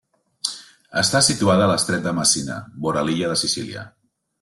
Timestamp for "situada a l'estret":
1.29-2.09